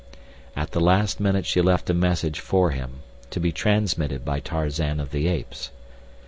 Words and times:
And 0.55 0.63
at 0.63 0.71
the 0.71 0.81
last 0.81 1.19
minute 1.19 1.45
she 1.45 1.61
left 1.61 1.87
a 1.91 1.93
message 1.93 2.39
for 2.39 2.71
him, 2.71 3.03
to 3.29 3.39
be 3.39 3.51
transmitted 3.51 4.25
by 4.25 4.39
Tarzan 4.39 4.99
of 4.99 5.11
the 5.11 5.27
Apes. 5.27 5.69